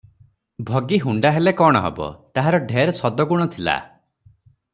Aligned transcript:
ଭଗି 0.69 0.97
ହୁଣ୍ତା 1.03 1.31
ହେଲେ 1.35 1.53
କଣ 1.59 1.81
ହେବ, 1.83 2.07
ତାହାର 2.39 2.61
ଢେର 2.73 2.97
ସଦଗୁଣ 3.03 3.47
ଥିଲା। 3.57 3.79